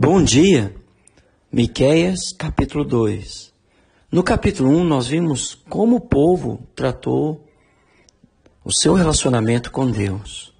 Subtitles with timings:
[0.00, 0.72] Bom dia,
[1.50, 3.52] Miqueias capítulo 2.
[4.12, 7.44] No capítulo 1 nós vimos como o povo tratou
[8.64, 10.54] o seu relacionamento com Deus.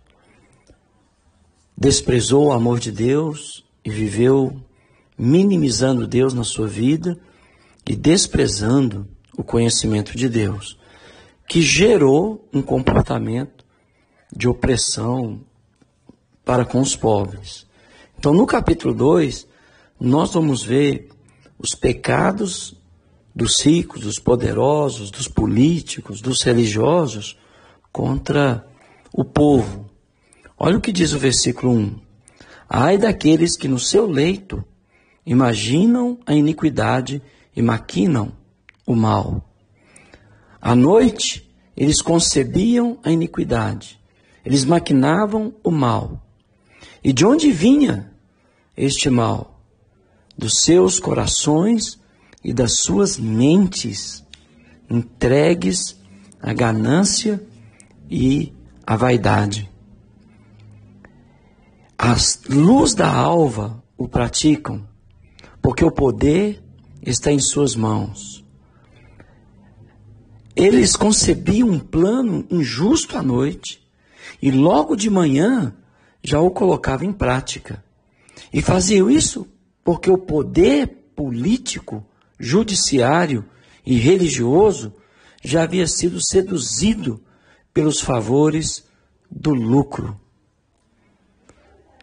[1.77, 4.61] Desprezou o amor de Deus e viveu
[5.17, 7.17] minimizando Deus na sua vida
[7.89, 10.77] e desprezando o conhecimento de Deus,
[11.49, 13.65] que gerou um comportamento
[14.37, 15.41] de opressão
[16.45, 17.68] para com os pobres.
[18.19, 19.47] Então, no capítulo 2,
[20.01, 21.09] nós vamos ver
[21.57, 22.75] os pecados
[23.33, 27.39] dos ricos, dos poderosos, dos políticos, dos religiosos
[27.93, 28.67] contra
[29.13, 29.89] o povo.
[30.59, 31.97] Olha o que diz o versículo 1.
[32.69, 34.65] Ai daqueles que no seu leito
[35.25, 37.23] imaginam a iniquidade
[37.55, 38.33] e maquinam
[38.85, 39.49] o mal.
[40.61, 44.01] À noite, eles concebiam a iniquidade,
[44.45, 46.28] eles maquinavam o mal.
[47.09, 48.13] E de onde vinha
[48.77, 49.63] este mal?
[50.37, 51.99] Dos seus corações
[52.45, 54.23] e das suas mentes,
[54.91, 55.99] entregues
[56.39, 57.43] à ganância
[58.11, 58.53] e
[58.87, 59.73] à vaidade.
[61.97, 62.15] A
[62.51, 64.87] luz da alva o praticam,
[65.63, 66.63] porque o poder
[67.01, 68.45] está em suas mãos.
[70.55, 73.81] Eles concebiam um plano injusto à noite
[74.43, 75.75] e logo de manhã
[76.23, 77.83] já o colocava em prática.
[78.53, 79.47] E faziam isso
[79.85, 82.05] porque o poder político,
[82.39, 83.45] judiciário
[83.85, 84.93] e religioso
[85.43, 87.21] já havia sido seduzido
[87.73, 88.85] pelos favores
[89.31, 90.19] do lucro.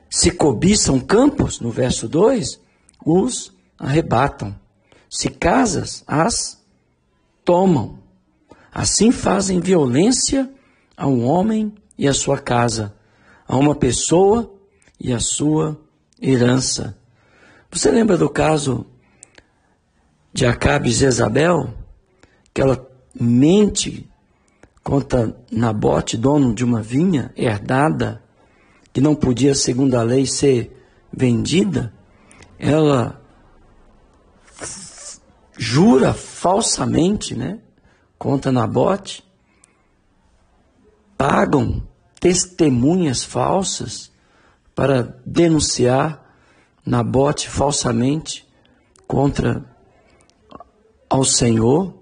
[0.09, 2.59] Se cobiçam campos, no verso 2,
[3.05, 4.58] os arrebatam.
[5.09, 6.63] Se casas, as
[7.43, 7.99] tomam.
[8.71, 10.49] Assim fazem violência
[10.97, 12.95] a um homem e a sua casa
[13.47, 14.51] a uma pessoa
[14.99, 15.79] e a sua
[16.21, 16.97] herança.
[17.71, 18.85] Você lembra do caso
[20.33, 21.73] de Acabe e Jezabel?
[22.53, 24.09] Que ela mente
[24.83, 28.23] contra Nabote, dono de uma vinha herdada,
[28.93, 30.71] que não podia, segundo a lei, ser
[31.11, 31.93] vendida.
[32.58, 33.21] Ela
[35.58, 37.59] jura falsamente, né?
[38.17, 39.23] Contra Nabote.
[41.17, 41.86] Pagam
[42.25, 44.11] testemunhas falsas
[44.73, 46.25] para denunciar
[46.83, 48.47] Nabote falsamente
[49.08, 49.63] contra
[51.08, 51.93] ao Senhor.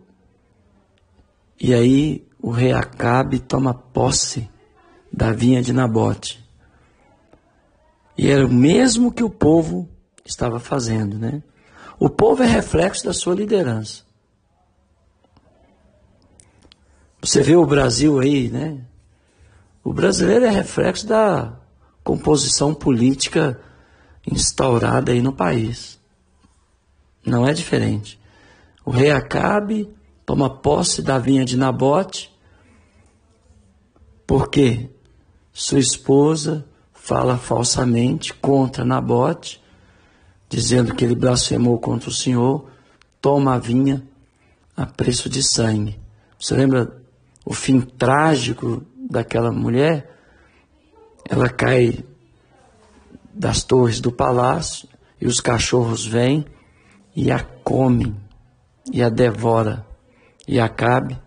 [1.59, 4.50] E aí o rei Acabe toma posse
[5.12, 6.41] da vinha de Nabote.
[8.17, 9.89] E era o mesmo que o povo
[10.23, 11.44] estava fazendo, né?
[12.00, 14.03] O povo é reflexo da sua liderança.
[17.22, 18.85] Você vê o Brasil aí, né?
[19.83, 21.53] O brasileiro é reflexo da
[22.03, 23.59] composição política
[24.25, 25.99] instaurada aí no país.
[27.25, 28.19] Não é diferente.
[28.85, 29.89] O rei Acabe
[30.25, 32.33] toma posse da vinha de Nabote,
[34.25, 34.89] porque
[35.51, 39.61] sua esposa fala falsamente contra Nabote,
[40.47, 42.69] dizendo que ele blasfemou contra o Senhor,
[43.19, 44.01] toma a vinha
[44.75, 46.00] a preço de sangue.
[46.39, 47.01] Você lembra
[47.45, 50.09] o fim trágico daquela mulher,
[51.29, 52.03] ela cai
[53.34, 54.90] das torres do palácio
[55.22, 56.46] e os cachorros vêm
[57.16, 58.16] e a comem
[58.91, 59.85] e a devora.
[60.46, 61.18] E Acabe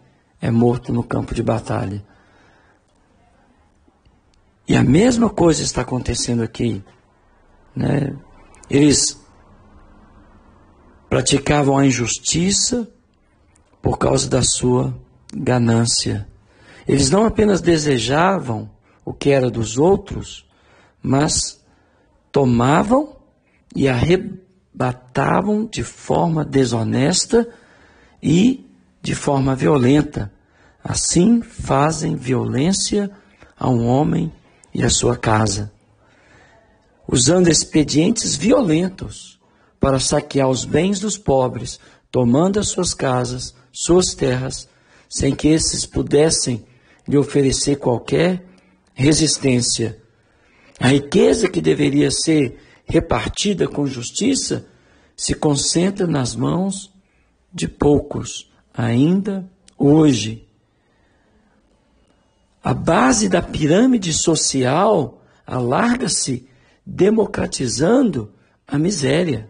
[0.40, 2.04] é morto no campo de batalha.
[4.68, 6.84] E a mesma coisa está acontecendo aqui.
[7.74, 8.14] Né?
[8.68, 9.18] Eles
[11.08, 12.90] praticavam a injustiça
[13.80, 14.92] por causa da sua
[15.32, 16.28] ganância.
[16.86, 18.70] Eles não apenas desejavam
[19.04, 20.46] o que era dos outros,
[21.02, 21.60] mas
[22.30, 23.16] tomavam
[23.74, 27.48] e arrebatavam de forma desonesta
[28.22, 28.68] e
[29.02, 30.32] de forma violenta.
[30.82, 33.10] Assim fazem violência
[33.58, 34.32] a um homem
[34.72, 35.72] e a sua casa,
[37.08, 39.40] usando expedientes violentos
[39.80, 41.80] para saquear os bens dos pobres,
[42.10, 44.68] tomando as suas casas, suas terras,
[45.08, 46.64] sem que esses pudessem
[47.06, 48.44] lhe oferecer qualquer
[48.94, 50.00] resistência.
[50.78, 54.66] A riqueza que deveria ser repartida com justiça
[55.16, 56.92] se concentra nas mãos
[57.52, 59.48] de poucos, ainda
[59.78, 60.46] hoje.
[62.62, 66.48] A base da pirâmide social alarga-se,
[66.84, 68.32] democratizando
[68.66, 69.48] a miséria,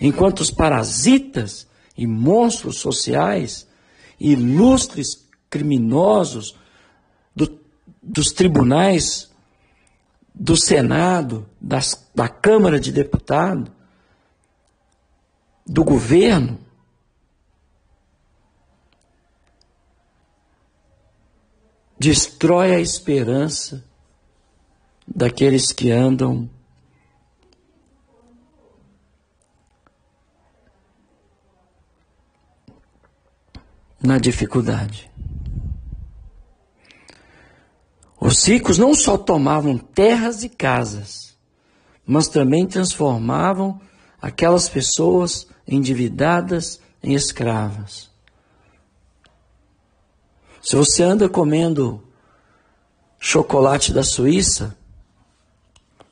[0.00, 1.66] enquanto os parasitas
[1.96, 3.66] e monstros sociais,
[4.18, 6.56] ilustres criminosos,
[8.06, 9.28] dos tribunais,
[10.32, 13.72] do Senado, das, da Câmara de Deputados,
[15.66, 16.60] do governo
[21.98, 23.84] destrói a esperança
[25.08, 26.48] daqueles que andam
[34.00, 35.10] na dificuldade.
[38.26, 41.36] Os ricos não só tomavam terras e casas,
[42.04, 43.80] mas também transformavam
[44.20, 48.10] aquelas pessoas endividadas em escravas.
[50.60, 52.02] Se você anda comendo
[53.16, 54.76] chocolate da Suíça,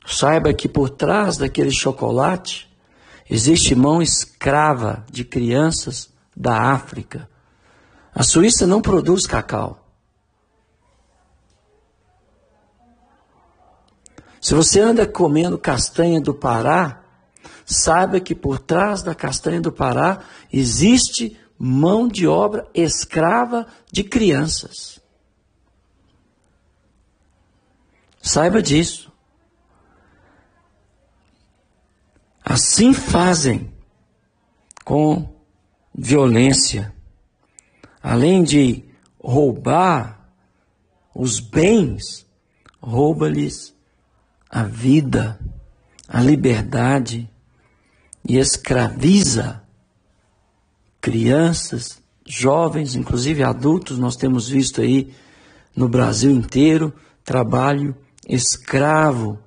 [0.05, 2.73] saiba que por trás daquele chocolate
[3.29, 7.29] existe mão escrava de crianças da África.
[8.13, 9.84] A Suíça não produz cacau.
[14.45, 17.03] Se você anda comendo castanha do Pará,
[17.65, 25.01] saiba que por trás da castanha do Pará existe mão de obra escrava de crianças.
[28.21, 29.11] Saiba disso.
[32.43, 33.73] Assim fazem
[34.83, 35.27] com
[35.91, 36.93] violência.
[37.99, 38.85] Além de
[39.19, 40.29] roubar
[41.15, 42.27] os bens,
[42.79, 43.74] rouba-lhes
[44.55, 45.37] a vida,
[46.07, 47.29] a liberdade
[48.23, 49.61] e escraviza
[51.01, 55.13] crianças, jovens, inclusive adultos, nós temos visto aí
[55.75, 57.93] no Brasil inteiro trabalho
[58.29, 59.37] escravo.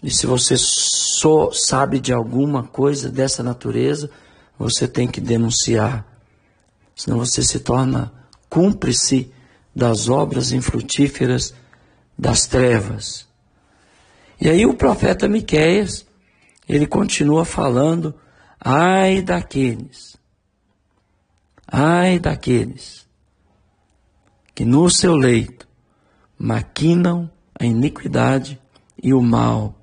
[0.00, 4.08] E se você só sabe de alguma coisa dessa natureza,
[4.56, 6.06] você tem que denunciar.
[6.94, 8.12] Senão você se torna
[8.48, 9.32] cúmplice
[9.74, 11.52] das obras infrutíferas
[12.18, 13.26] das trevas.
[14.40, 16.06] E aí o profeta Miqueias,
[16.68, 18.14] ele continua falando
[18.66, 20.16] Ai daqueles,
[21.70, 23.06] ai daqueles
[24.54, 25.68] que no seu leito
[26.38, 27.30] maquinam
[27.60, 28.58] a iniquidade
[29.02, 29.74] e o mal,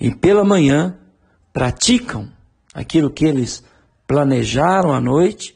[0.00, 0.96] e pela manhã
[1.52, 2.32] praticam
[2.72, 3.62] aquilo que eles
[4.06, 5.54] planejaram à noite,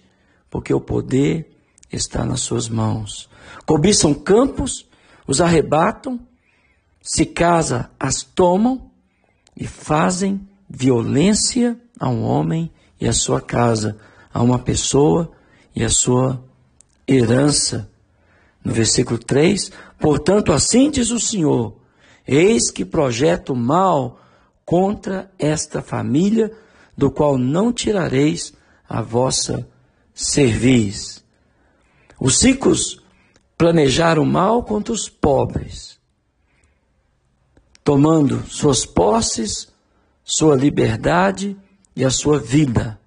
[0.50, 1.50] porque o poder
[1.90, 3.30] está nas suas mãos.
[3.64, 4.86] Cobiçam campos,
[5.30, 6.18] os arrebatam,
[7.00, 8.90] se casa, as tomam
[9.56, 12.68] e fazem violência a um homem
[13.00, 13.96] e a sua casa,
[14.34, 15.30] a uma pessoa
[15.72, 16.42] e a sua
[17.06, 17.88] herança.
[18.64, 21.76] No versículo 3, portanto, assim diz o Senhor:
[22.26, 24.20] Eis que projeto mal
[24.64, 26.52] contra esta família,
[26.98, 28.52] do qual não tirareis
[28.88, 29.64] a vossa
[30.12, 31.24] cerviz.
[32.18, 32.99] Os ricos
[33.60, 36.00] planejaram mal contra os pobres,
[37.84, 39.70] tomando suas posses,
[40.24, 41.54] sua liberdade
[41.94, 42.98] e a sua vida.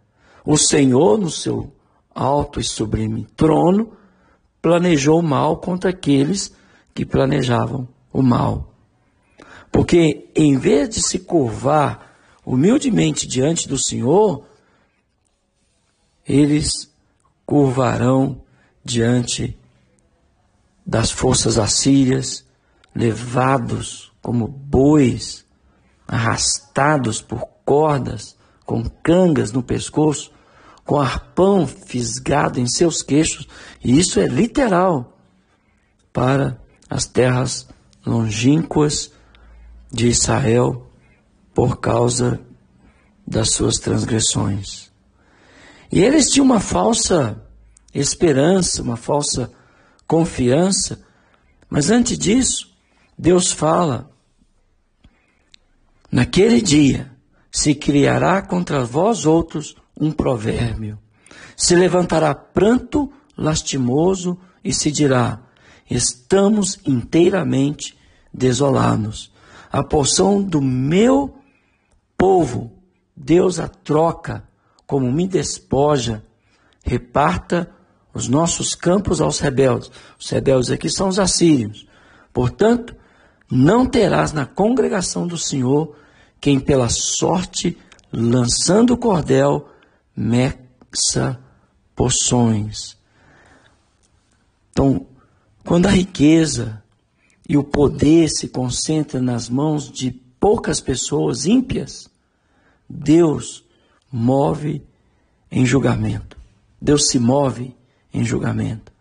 [0.45, 1.73] O Senhor, no seu
[2.13, 3.93] alto e sublime trono,
[4.61, 6.53] planejou o mal contra aqueles
[6.93, 8.75] que planejavam o mal.
[9.71, 12.15] Porque em vez de se curvar
[12.45, 14.45] humildemente diante do Senhor,
[16.27, 16.93] eles
[17.43, 18.39] curvarão
[18.85, 19.57] diante
[20.85, 22.45] das forças assírias,
[22.95, 25.45] levados como bois,
[26.07, 28.35] arrastados por cordas,
[28.65, 30.31] com cangas no pescoço,
[30.85, 33.47] com arpão fisgado em seus queixos,
[33.83, 35.17] e isso é literal
[36.11, 36.59] para
[36.89, 37.67] as terras
[38.05, 39.11] longínquas
[39.91, 40.87] de Israel
[41.53, 42.39] por causa
[43.25, 44.91] das suas transgressões.
[45.91, 47.41] E eles tinham uma falsa
[47.93, 49.51] esperança, uma falsa
[50.13, 51.01] confiança,
[51.67, 52.71] mas antes disso,
[53.17, 54.11] Deus fala:
[56.11, 57.11] naquele dia,
[57.51, 60.99] se criará contra vós outros um provérbio.
[61.57, 65.41] Se levantará pranto lastimoso e se dirá:
[65.89, 67.97] Estamos inteiramente
[68.31, 69.33] desolados.
[69.71, 71.39] A porção do meu
[72.15, 72.71] povo,
[73.17, 74.47] Deus a troca,
[74.85, 76.23] como me despoja,
[76.85, 77.67] reparta
[78.13, 79.89] os nossos campos aos rebeldes.
[80.19, 81.87] Os rebeldes aqui são os assírios.
[82.31, 82.95] Portanto,
[83.49, 85.95] não terás na congregação do Senhor
[86.39, 87.77] quem pela sorte,
[88.11, 89.69] lançando o cordel,
[90.15, 91.39] meça
[91.95, 92.97] poções.
[94.71, 95.05] Então,
[95.63, 96.83] quando a riqueza
[97.47, 102.09] e o poder se concentram nas mãos de poucas pessoas ímpias,
[102.89, 103.63] Deus
[104.11, 104.83] move
[105.51, 106.37] em julgamento.
[106.81, 107.75] Deus se move
[108.13, 108.91] em julgamento.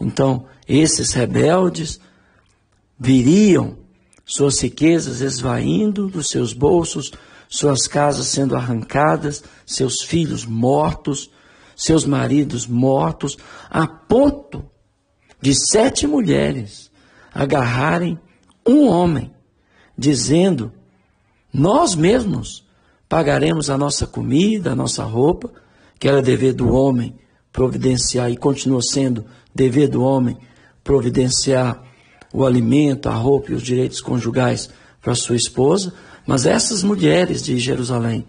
[0.00, 2.00] Então, esses rebeldes
[2.98, 3.76] viriam
[4.24, 7.12] suas riquezas esvaindo dos seus bolsos,
[7.48, 11.30] suas casas sendo arrancadas, seus filhos mortos,
[11.76, 13.36] seus maridos mortos,
[13.68, 14.64] a ponto
[15.40, 16.90] de sete mulheres
[17.32, 18.18] agarrarem
[18.66, 19.30] um homem,
[19.96, 20.72] dizendo:
[21.52, 22.64] Nós mesmos
[23.08, 25.52] pagaremos a nossa comida, a nossa roupa,
[25.98, 27.14] que era dever do homem
[27.54, 30.36] providenciar e continua sendo dever do homem
[30.82, 31.80] providenciar
[32.32, 34.68] o alimento, a roupa e os direitos conjugais
[35.00, 35.94] para sua esposa,
[36.26, 38.26] mas essas mulheres de Jerusalém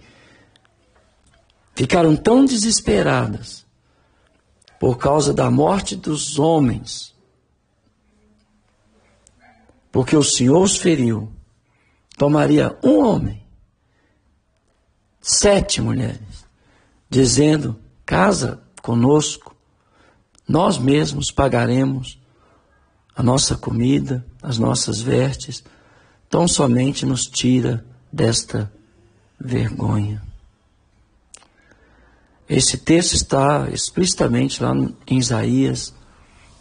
[1.74, 3.66] ficaram tão desesperadas
[4.80, 7.16] por causa da morte dos homens,
[9.92, 11.32] porque o Senhor os feriu.
[12.16, 13.44] Tomaria um homem,
[15.20, 16.46] sete mulheres,
[17.10, 19.56] dizendo: casa conosco,
[20.48, 22.20] nós mesmos pagaremos
[23.16, 25.64] a nossa comida, as nossas vestes
[26.30, 28.72] tão somente nos tira desta
[29.40, 30.22] vergonha.
[32.48, 34.76] Esse texto está explicitamente lá
[35.08, 35.92] em Isaías,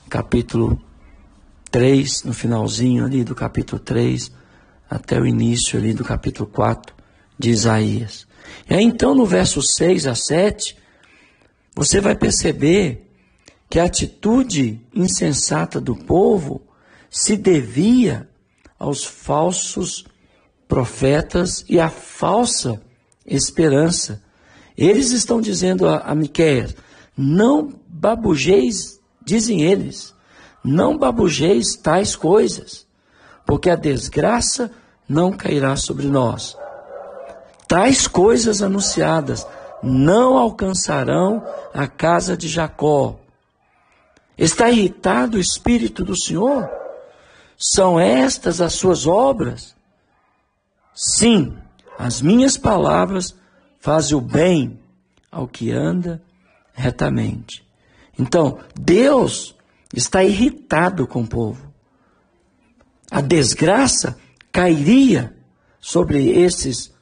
[0.08, 0.80] capítulo
[1.70, 4.32] 3, no finalzinho ali do capítulo 3,
[4.88, 6.94] até o início ali do capítulo 4
[7.38, 8.26] de Isaías.
[8.70, 10.83] E aí então no verso 6 a 7,
[11.74, 13.10] você vai perceber
[13.68, 16.62] que a atitude insensata do povo
[17.10, 18.28] se devia
[18.78, 20.04] aos falsos
[20.68, 22.80] profetas e à falsa
[23.26, 24.22] esperança.
[24.76, 26.14] Eles estão dizendo a, a
[27.16, 30.14] não babujeis, dizem eles,
[30.62, 32.86] não babujeis tais coisas,
[33.46, 34.70] porque a desgraça
[35.08, 36.56] não cairá sobre nós.
[37.68, 39.46] Tais coisas anunciadas
[39.84, 43.20] não alcançarão a casa de Jacó.
[44.36, 46.68] Está irritado o espírito do Senhor?
[47.56, 49.76] São estas as suas obras?
[50.94, 51.56] Sim,
[51.98, 53.34] as minhas palavras
[53.78, 54.80] fazem o bem
[55.30, 56.22] ao que anda
[56.72, 57.64] retamente.
[58.18, 59.54] Então, Deus
[59.94, 61.72] está irritado com o povo.
[63.10, 64.16] A desgraça
[64.50, 65.36] cairia
[65.80, 66.92] sobre esses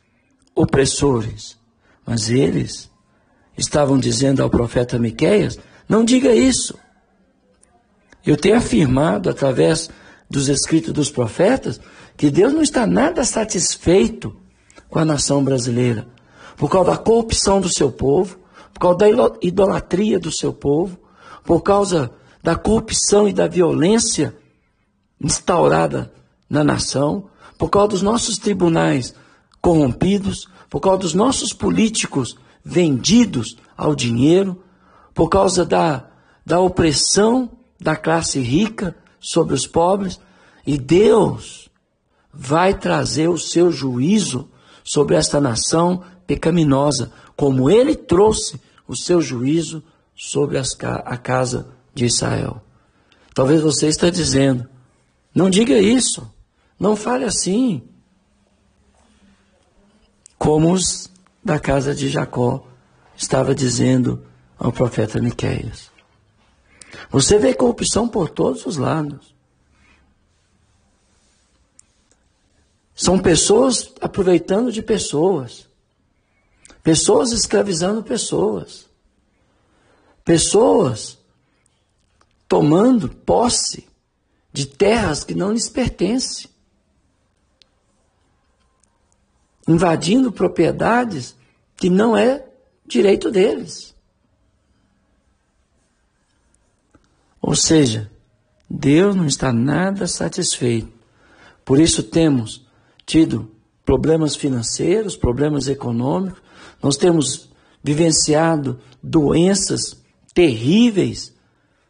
[0.54, 1.61] opressores.
[2.06, 2.90] Mas eles
[3.56, 6.78] estavam dizendo ao profeta Miqueias: não diga isso.
[8.24, 9.90] Eu tenho afirmado através
[10.30, 11.80] dos escritos dos profetas
[12.16, 14.34] que Deus não está nada satisfeito
[14.88, 16.06] com a nação brasileira,
[16.56, 18.38] por causa da corrupção do seu povo,
[18.72, 19.08] por causa da
[19.40, 20.98] idolatria do seu povo,
[21.44, 22.10] por causa
[22.42, 24.34] da corrupção e da violência
[25.20, 26.12] instaurada
[26.48, 29.14] na nação, por causa dos nossos tribunais
[29.60, 34.64] corrompidos, por causa dos nossos políticos vendidos ao dinheiro,
[35.12, 36.08] por causa da,
[36.46, 40.18] da opressão da classe rica sobre os pobres,
[40.66, 41.68] e Deus
[42.32, 44.48] vai trazer o seu juízo
[44.82, 49.84] sobre esta nação pecaminosa, como ele trouxe o seu juízo
[50.16, 50.70] sobre as,
[51.04, 52.62] a casa de Israel.
[53.34, 54.66] Talvez você esteja dizendo,
[55.34, 56.26] não diga isso,
[56.80, 57.82] não fale assim,
[60.42, 61.08] como os
[61.44, 62.66] da casa de Jacó
[63.16, 64.26] estava dizendo
[64.58, 65.88] ao profeta Miqueias.
[67.10, 69.32] Você vê corrupção por todos os lados.
[72.92, 75.68] São pessoas aproveitando de pessoas.
[76.82, 78.86] Pessoas escravizando pessoas.
[80.24, 81.18] Pessoas
[82.48, 83.88] tomando posse
[84.52, 86.50] de terras que não lhes pertencem.
[89.66, 91.36] Invadindo propriedades
[91.76, 92.44] que não é
[92.86, 93.94] direito deles.
[97.40, 98.10] Ou seja,
[98.68, 100.92] Deus não está nada satisfeito.
[101.64, 102.66] Por isso temos
[103.04, 103.50] tido
[103.84, 106.40] problemas financeiros, problemas econômicos,
[106.82, 107.50] nós temos
[107.82, 109.96] vivenciado doenças
[110.34, 111.32] terríveis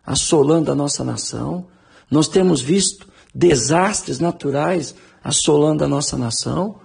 [0.05, 1.67] assolando a nossa nação,
[2.11, 6.81] nós temos visto desastres naturais assolando a nossa nação,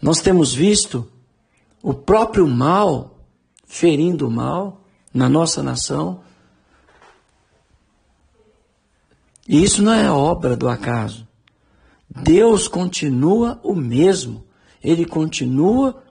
[0.00, 1.10] nós temos visto
[1.82, 3.18] o próprio mal
[3.66, 4.80] ferindo o mal
[5.12, 6.20] na nossa nação.
[9.46, 11.26] E isso não é obra do acaso.
[12.08, 14.44] Deus continua o mesmo.
[14.82, 16.02] Ele continua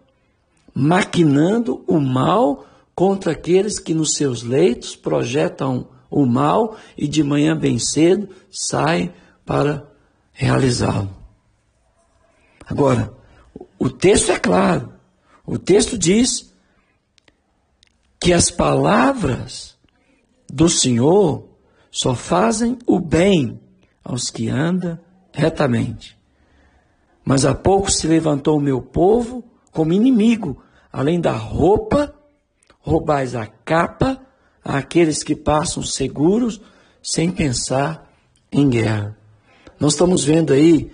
[0.74, 7.56] maquinando o mal contra aqueles que nos seus leitos projetam o mal e de manhã
[7.56, 9.14] bem cedo saem
[9.46, 9.88] para
[10.34, 11.10] realizá-lo.
[12.66, 13.17] Agora,
[13.80, 14.94] o texto é claro.
[15.46, 16.54] O texto diz
[18.20, 19.78] que as palavras
[20.52, 21.48] do Senhor
[21.92, 23.60] só fazem o bem
[24.04, 25.00] aos que andam
[25.32, 26.18] retamente.
[27.24, 32.14] Mas há pouco se levantou o meu povo como inimigo, além da roupa,
[32.80, 34.20] roubais a capa
[34.64, 36.60] àqueles que passam seguros
[37.04, 38.12] sem pensar
[38.52, 39.18] em guerra.
[39.80, 40.92] Nós estamos vendo aí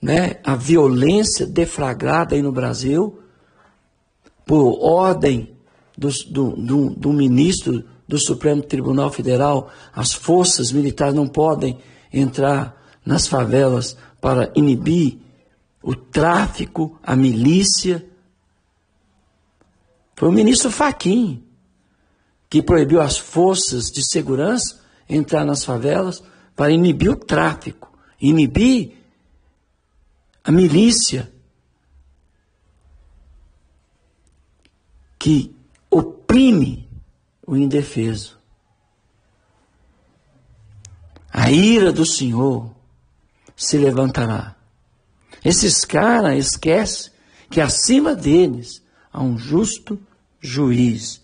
[0.00, 3.18] né, a violência deflagrada aí no Brasil
[4.44, 5.56] por ordem
[5.96, 11.78] do, do, do, do ministro do Supremo Tribunal Federal, as forças militares não podem
[12.12, 15.18] entrar nas favelas para inibir
[15.82, 18.04] o tráfico, a milícia.
[20.14, 21.42] Foi o ministro Faquim
[22.48, 26.22] que proibiu as forças de segurança entrar nas favelas
[26.54, 28.92] para inibir o tráfico, inibir
[30.46, 31.28] a milícia
[35.18, 35.52] que
[35.90, 36.88] oprime
[37.44, 38.38] o indefeso.
[41.32, 42.72] A ira do Senhor
[43.56, 44.54] se levantará.
[45.44, 47.10] Esses caras esquecem
[47.50, 48.80] que acima deles
[49.12, 50.00] há um justo
[50.40, 51.20] juiz.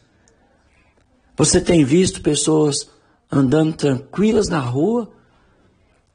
[1.37, 2.91] Você tem visto pessoas
[3.31, 5.13] andando tranquilas na rua,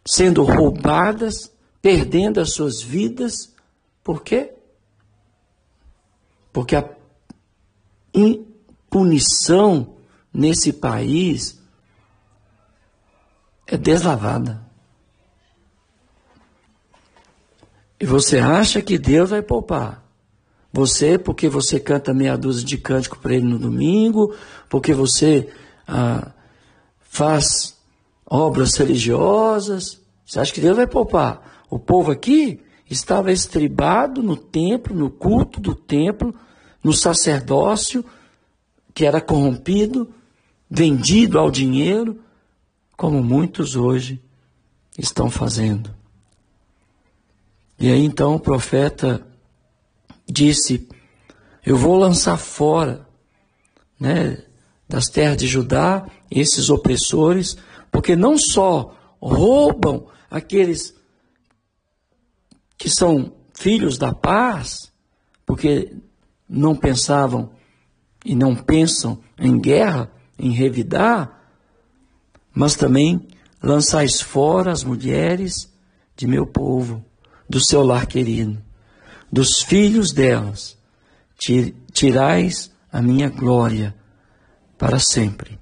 [0.05, 1.49] sendo roubadas,
[1.81, 3.53] perdendo as suas vidas.
[4.03, 4.53] Por quê?
[6.51, 6.89] Porque a
[8.13, 9.95] impunição
[10.33, 11.59] nesse país
[13.67, 14.65] é deslavada.
[17.99, 20.03] E você acha que Deus vai poupar.
[20.71, 24.35] Você, porque você canta meia dúzia de cântico para ele no domingo,
[24.69, 25.49] porque você
[25.87, 26.31] ah,
[26.99, 27.75] faz
[28.25, 31.56] obras religiosas, você acha que Deus vai poupar?
[31.69, 36.33] O povo aqui estava estribado no templo, no culto do templo,
[36.83, 38.03] no sacerdócio,
[38.93, 40.13] que era corrompido,
[40.69, 42.19] vendido ao dinheiro,
[42.95, 44.21] como muitos hoje
[44.97, 45.93] estão fazendo.
[47.79, 49.25] E aí então o profeta
[50.27, 50.87] disse:
[51.65, 53.07] Eu vou lançar fora
[53.99, 54.43] né,
[54.89, 57.55] das terras de Judá esses opressores,
[57.91, 60.96] porque não só roubam aqueles
[62.77, 64.91] que são filhos da paz,
[65.45, 65.95] porque
[66.47, 67.51] não pensavam
[68.23, 71.41] e não pensam em guerra, em revidar,
[72.53, 73.27] mas também
[73.61, 75.71] lançais fora as mulheres
[76.15, 77.03] de meu povo
[77.49, 78.61] do seu lar querido,
[79.31, 80.77] dos filhos delas,
[81.91, 83.95] tirais a minha glória
[84.77, 85.59] para sempre.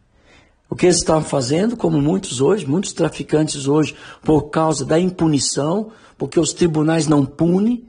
[0.69, 5.91] O que eles estavam fazendo, como muitos hoje, muitos traficantes hoje, por causa da impunição,
[6.17, 7.87] porque os tribunais não punem,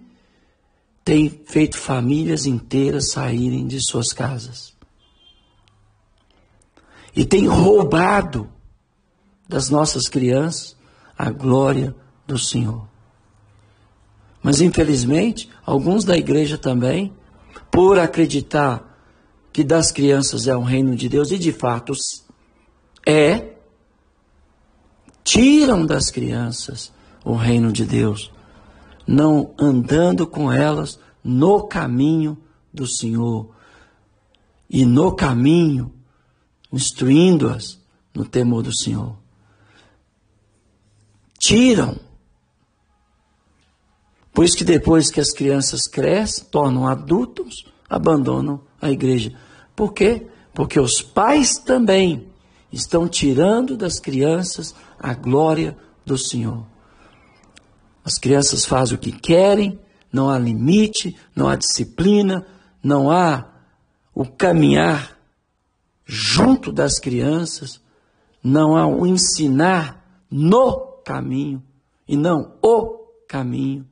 [1.04, 4.74] têm feito famílias inteiras saírem de suas casas.
[7.14, 8.48] E tem roubado
[9.48, 10.76] das nossas crianças
[11.16, 11.94] a glória
[12.26, 12.86] do Senhor.
[14.42, 17.12] Mas infelizmente, alguns da igreja também,
[17.70, 18.96] por acreditar
[19.52, 21.94] que das crianças é um reino de Deus, e de fato
[23.06, 23.54] é,
[25.24, 26.92] tiram das crianças
[27.26, 28.30] o reino de Deus,
[29.04, 32.38] não andando com elas no caminho
[32.72, 33.50] do Senhor
[34.70, 35.92] e no caminho,
[36.72, 37.80] instruindo-as
[38.14, 39.16] no temor do Senhor.
[41.36, 41.98] Tiram
[44.32, 49.32] por isso que depois que as crianças crescem, tornam adultos, abandonam a igreja.
[49.74, 50.28] Por quê?
[50.54, 52.28] Porque os pais também
[52.70, 56.75] estão tirando das crianças a glória do Senhor.
[58.06, 59.80] As crianças fazem o que querem,
[60.12, 62.46] não há limite, não há disciplina,
[62.80, 63.52] não há
[64.14, 65.18] o caminhar
[66.04, 67.82] junto das crianças,
[68.40, 71.60] não há o ensinar no caminho
[72.06, 73.84] e não o caminho.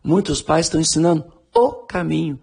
[0.00, 2.38] Muitos pais estão ensinando o caminho,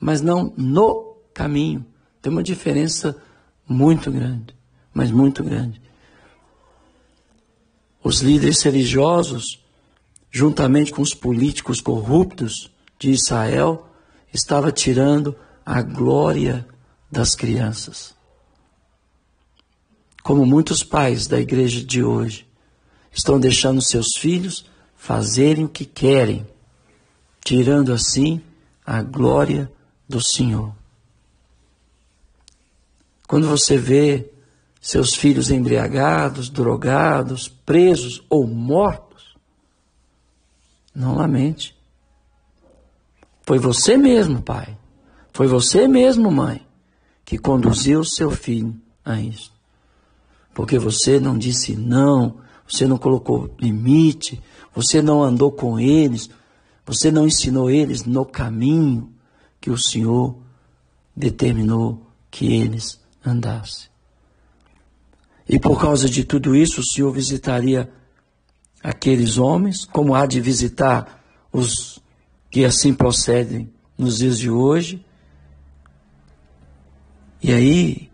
[0.00, 1.84] mas não no caminho.
[2.22, 3.14] Tem uma diferença
[3.68, 4.56] muito grande,
[4.94, 5.82] mas muito grande.
[8.02, 9.65] Os líderes religiosos,
[10.36, 13.88] juntamente com os políticos corruptos de Israel,
[14.34, 16.68] estavam tirando a glória
[17.10, 18.14] das crianças.
[20.22, 22.46] Como muitos pais da igreja de hoje
[23.10, 26.46] estão deixando seus filhos fazerem o que querem
[27.42, 28.42] tirando assim
[28.84, 29.72] a glória
[30.06, 30.70] do Senhor.
[33.26, 34.30] Quando você vê
[34.82, 39.05] seus filhos embriagados, drogados, presos ou mortos,
[40.96, 41.76] não lamente.
[43.42, 44.76] Foi você mesmo, pai.
[45.32, 46.66] Foi você mesmo, mãe,
[47.24, 49.52] que conduziu seu filho a isso.
[50.54, 54.42] Porque você não disse não, você não colocou limite,
[54.74, 56.30] você não andou com eles,
[56.86, 59.12] Você não ensinou eles no caminho
[59.60, 60.36] que o Senhor
[61.16, 63.88] determinou que eles andassem.
[65.48, 67.90] E por causa de tudo isso, o Senhor visitaria
[68.86, 71.20] aqueles homens, como há de visitar
[71.52, 72.00] os
[72.48, 73.68] que assim procedem
[73.98, 75.04] nos dias de hoje.
[77.42, 78.08] E aí,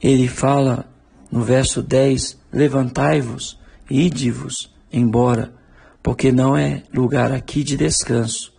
[0.00, 0.88] ele fala
[1.32, 3.58] no verso 10: Levantai-vos,
[3.90, 5.52] ide-vos embora,
[6.00, 8.54] porque não é lugar aqui de descanso.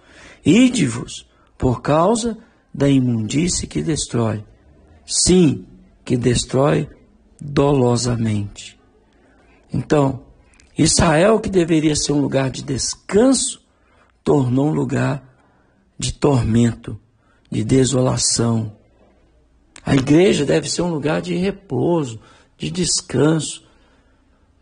[0.45, 1.25] Ide-vos
[1.57, 2.37] por causa
[2.73, 4.43] da imundície que destrói.
[5.05, 5.65] Sim,
[6.03, 6.89] que destrói
[7.39, 8.77] dolosamente.
[9.71, 10.26] Então,
[10.77, 13.61] Israel, que deveria ser um lugar de descanso,
[14.23, 15.23] tornou um lugar
[15.97, 16.99] de tormento,
[17.49, 18.75] de desolação.
[19.83, 22.19] A igreja deve ser um lugar de repouso,
[22.57, 23.65] de descanso,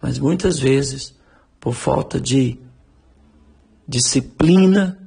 [0.01, 1.13] mas muitas vezes,
[1.59, 2.59] por falta de
[3.87, 4.99] disciplina,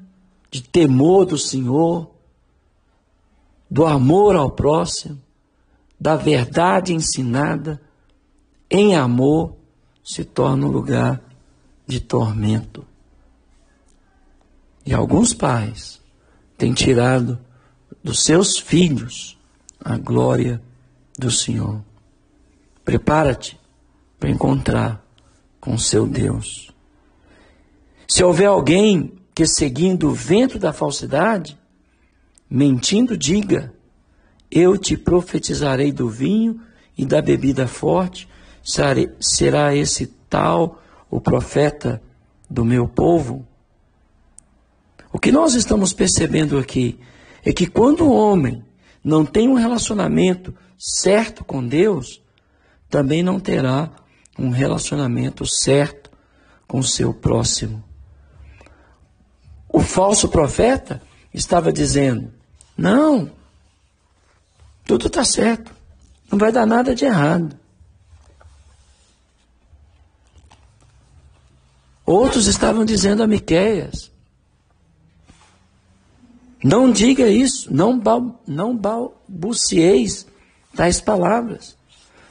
[0.50, 2.10] de temor do Senhor,
[3.70, 5.20] do amor ao próximo,
[6.00, 7.80] da verdade ensinada
[8.70, 9.57] em amor,
[10.08, 11.20] se torna um lugar
[11.86, 12.82] de tormento.
[14.86, 16.00] E alguns pais
[16.56, 17.38] têm tirado
[18.02, 19.38] dos seus filhos
[19.78, 20.62] a glória
[21.18, 21.84] do Senhor.
[22.82, 23.60] Prepara-te
[24.18, 25.04] para encontrar
[25.60, 26.72] com seu Deus.
[28.08, 31.58] Se houver alguém que seguindo o vento da falsidade,
[32.48, 33.74] mentindo, diga:
[34.50, 36.62] Eu te profetizarei do vinho
[36.96, 38.26] e da bebida forte,
[39.20, 42.02] será esse tal o profeta
[42.50, 43.46] do meu povo?
[45.12, 47.00] O que nós estamos percebendo aqui
[47.44, 48.62] é que quando o homem
[49.02, 52.22] não tem um relacionamento certo com Deus,
[52.90, 53.90] também não terá
[54.38, 56.10] um relacionamento certo
[56.66, 57.82] com o seu próximo.
[59.68, 61.00] O falso profeta
[61.32, 62.32] estava dizendo:
[62.76, 63.30] não,
[64.84, 65.74] tudo está certo,
[66.30, 67.57] não vai dar nada de errado.
[72.08, 74.10] Outros estavam dizendo a Miqueias:
[76.64, 78.00] não diga isso, não,
[78.46, 80.26] não balbucieis
[80.74, 81.76] tais palavras.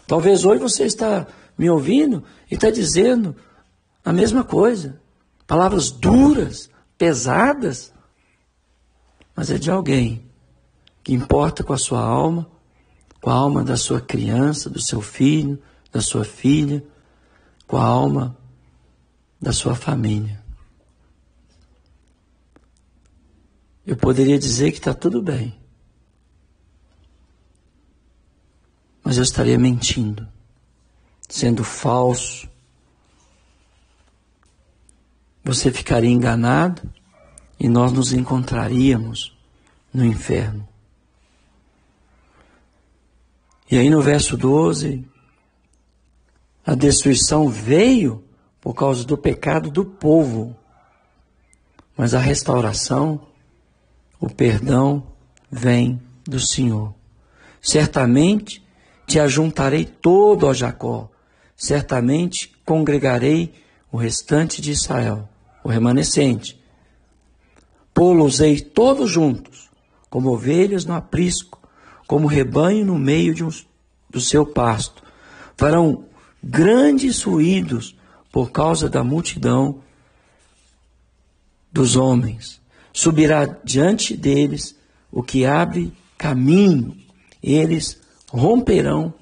[0.07, 3.35] Talvez hoje você está me ouvindo e está dizendo
[4.03, 4.99] a mesma coisa.
[5.45, 7.93] Palavras duras, pesadas,
[9.35, 10.25] mas é de alguém
[11.03, 12.49] que importa com a sua alma,
[13.21, 15.61] com a alma da sua criança, do seu filho,
[15.91, 16.83] da sua filha,
[17.67, 18.35] com a alma
[19.41, 20.43] da sua família.
[23.85, 25.57] Eu poderia dizer que está tudo bem,
[29.01, 30.27] mas eu estaria mentindo,
[31.29, 32.49] sendo falso.
[35.43, 36.81] Você ficaria enganado
[37.57, 39.33] e nós nos encontraríamos
[39.93, 40.67] no inferno.
[43.71, 45.05] E aí no verso 12,
[46.65, 48.26] a destruição veio
[48.61, 50.55] por causa do pecado do povo,
[51.95, 53.21] mas a restauração,
[54.19, 55.03] o perdão
[55.49, 56.93] vem do Senhor.
[57.61, 58.63] Certamente
[59.05, 61.09] te ajuntarei todo, ó Jacó,
[61.55, 63.53] certamente congregarei
[63.91, 65.27] o restante de Israel,
[65.63, 66.61] o remanescente.
[67.93, 69.69] Pô-los-ei todos juntos,
[70.09, 71.59] como ovelhas no aprisco,
[72.05, 73.49] como rebanho no meio um,
[74.09, 75.03] do seu pasto.
[75.57, 76.05] Farão
[76.43, 77.96] grandes ruídos
[78.31, 79.81] por causa da multidão
[81.71, 82.61] dos homens.
[82.93, 84.75] Subirá diante deles
[85.11, 86.97] o que abre caminho,
[87.41, 89.13] eles romperão,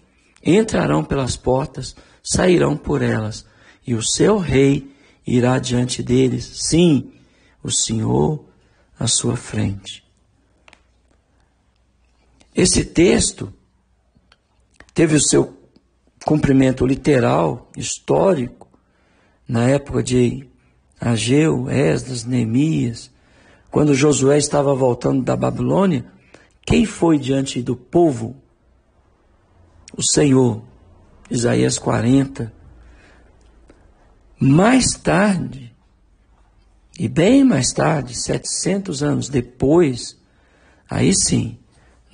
[0.44, 3.46] entrarão pelas portas, sairão por elas,
[3.86, 4.92] e o seu rei
[5.26, 7.12] irá diante deles, sim,
[7.64, 8.46] o Senhor
[8.98, 10.04] à sua frente.
[12.56, 13.54] Esse texto
[14.94, 15.58] teve o seu
[16.26, 18.65] cumprimento literal, histórico,
[19.48, 20.48] na época de
[21.00, 23.12] Ageu, Esdras, Neemias,
[23.70, 26.06] quando Josué estava voltando da Babilônia,
[26.66, 28.36] quem foi diante do povo
[29.96, 30.62] o Senhor.
[31.30, 32.54] Isaías 40.
[34.40, 35.74] Mais tarde,
[37.00, 40.18] e bem mais tarde, 700 anos depois,
[40.90, 41.58] aí sim,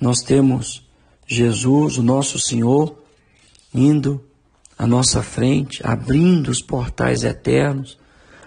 [0.00, 0.88] nós temos
[1.26, 3.02] Jesus, o nosso Senhor,
[3.74, 4.24] indo
[4.82, 7.96] à nossa frente, abrindo os portais eternos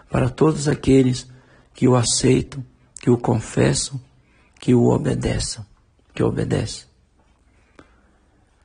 [0.10, 1.26] para todos aqueles
[1.74, 2.62] que o aceitam,
[3.00, 3.98] que o confessam,
[4.60, 5.66] que o obedeçam,
[6.14, 6.88] que obedecem.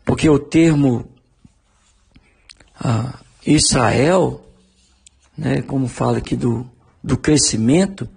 [0.04, 1.12] Porque o termo
[2.74, 4.44] ah, Israel,
[5.38, 6.68] né, como fala aqui do,
[7.00, 8.08] do crescimento,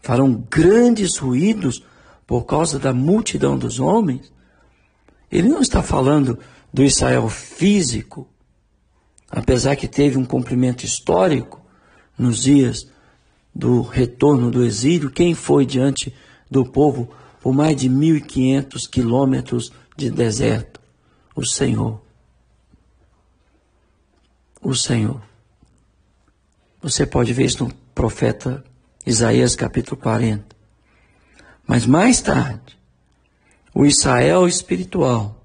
[0.00, 1.84] farão grandes ruídos
[2.28, 4.32] por causa da multidão dos homens.
[5.32, 6.38] Ele não está falando
[6.72, 8.29] do Israel físico,
[9.30, 11.60] apesar que teve um cumprimento histórico
[12.18, 12.88] nos dias
[13.54, 15.10] do retorno do exílio.
[15.10, 16.14] Quem foi diante
[16.50, 20.80] do povo por mais de 1.500 quilômetros de deserto?
[21.34, 22.00] O Senhor.
[24.60, 25.22] O Senhor.
[26.82, 28.64] Você pode ver isso no profeta
[29.06, 30.56] Isaías capítulo 40.
[31.66, 32.76] Mas mais tarde,
[33.74, 35.44] o Israel espiritual,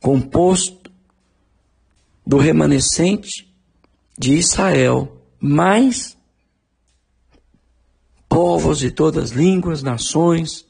[0.00, 0.79] composto
[2.30, 3.52] do remanescente
[4.16, 6.16] de Israel, mais
[8.28, 10.64] povos de todas as línguas, nações,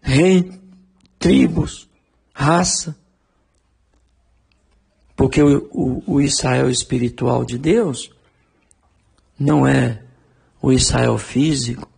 [0.00, 0.44] reis,
[1.18, 1.90] tribos,
[2.32, 2.96] raça,
[5.16, 8.08] porque o, o, o Israel espiritual de Deus
[9.36, 10.00] não é
[10.62, 11.90] o Israel físico,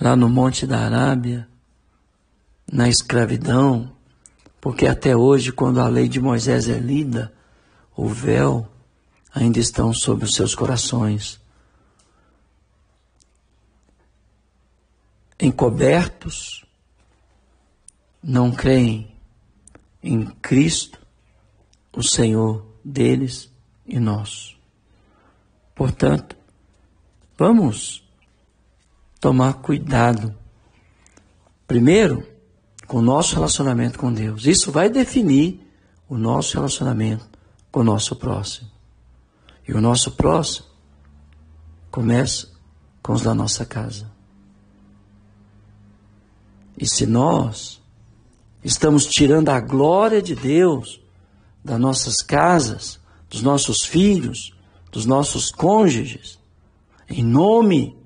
[0.00, 1.48] lá no Monte da Arábia,
[2.72, 3.92] na escravidão,
[4.60, 7.32] porque até hoje, quando a lei de Moisés é lida,
[7.96, 8.68] o véu
[9.34, 11.40] ainda estão sobre os seus corações.
[15.40, 16.64] Encobertos,
[18.22, 19.16] não creem
[20.02, 21.00] em Cristo,
[21.92, 23.50] o Senhor deles
[23.86, 24.58] e nosso.
[25.74, 26.36] Portanto,
[27.38, 28.06] vamos
[29.18, 30.34] tomar cuidado.
[31.66, 32.29] Primeiro,
[32.90, 34.46] com o nosso relacionamento com Deus.
[34.46, 35.64] Isso vai definir
[36.08, 37.24] o nosso relacionamento
[37.70, 38.68] com o nosso próximo.
[39.66, 40.66] E o nosso próximo
[41.88, 42.48] começa
[43.00, 44.10] com os da nossa casa.
[46.76, 47.80] E se nós
[48.64, 51.00] estamos tirando a glória de Deus
[51.64, 52.98] das nossas casas,
[53.28, 54.52] dos nossos filhos,
[54.90, 56.40] dos nossos cônjuges,
[57.08, 57.96] em nome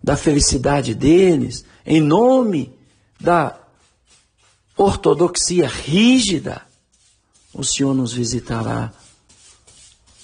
[0.00, 2.72] da felicidade deles, em nome
[3.20, 3.58] da
[4.76, 6.62] ortodoxia rígida,
[7.52, 8.92] o Senhor nos visitará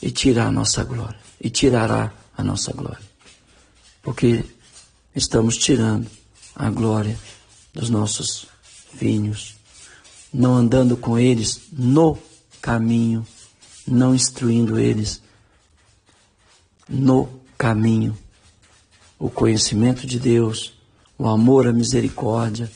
[0.03, 3.11] e tirará a nossa glória, e tirará a nossa glória.
[4.03, 4.45] Porque
[5.15, 6.11] estamos tirando
[6.55, 7.19] a glória
[7.73, 8.47] dos nossos
[8.95, 9.57] filhos,
[10.33, 12.19] não andando com eles no
[12.61, 13.27] caminho,
[13.87, 15.21] não instruindo eles
[16.89, 18.17] no caminho
[19.19, 20.73] o conhecimento de Deus,
[21.21, 22.73] o amor à misericórdia,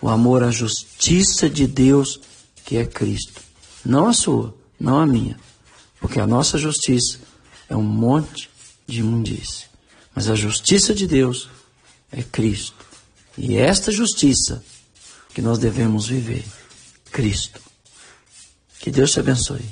[0.00, 2.20] o amor à justiça de Deus,
[2.64, 3.42] que é Cristo.
[3.84, 5.36] Não a sua, não a minha.
[5.98, 7.18] Porque a nossa justiça
[7.68, 8.48] é um monte
[8.86, 9.64] de imundície.
[10.14, 11.50] Mas a justiça de Deus
[12.12, 12.86] é Cristo.
[13.36, 14.62] E é esta justiça
[15.34, 16.44] que nós devemos viver.
[17.10, 17.60] Cristo.
[18.78, 19.64] Que Deus te abençoe.